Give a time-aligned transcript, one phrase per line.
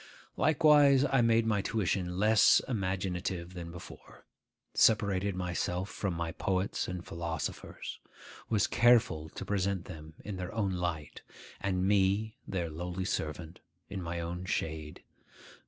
[0.35, 4.25] Likewise I made my tuition less imaginative than before;
[4.73, 7.99] separated myself from my poets and philosophers;
[8.49, 11.21] was careful to present them in their own light,
[11.59, 13.59] and me, their lowly servant,
[13.89, 15.03] in my own shade.